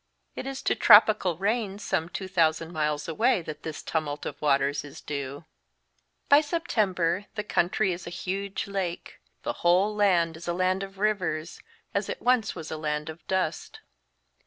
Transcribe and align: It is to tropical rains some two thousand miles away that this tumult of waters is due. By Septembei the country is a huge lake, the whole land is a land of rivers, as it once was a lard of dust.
It 0.35 0.47
is 0.47 0.63
to 0.63 0.73
tropical 0.73 1.37
rains 1.37 1.83
some 1.83 2.09
two 2.09 2.27
thousand 2.27 2.71
miles 2.73 3.07
away 3.07 3.43
that 3.43 3.61
this 3.61 3.83
tumult 3.83 4.25
of 4.25 4.41
waters 4.41 4.83
is 4.83 4.99
due. 4.99 5.45
By 6.27 6.41
Septembei 6.41 7.27
the 7.35 7.43
country 7.43 7.93
is 7.93 8.07
a 8.07 8.09
huge 8.09 8.65
lake, 8.65 9.19
the 9.43 9.53
whole 9.61 9.93
land 9.93 10.37
is 10.37 10.47
a 10.47 10.53
land 10.53 10.81
of 10.81 10.97
rivers, 10.97 11.61
as 11.93 12.09
it 12.09 12.19
once 12.19 12.55
was 12.55 12.71
a 12.71 12.77
lard 12.77 13.09
of 13.09 13.27
dust. 13.27 13.81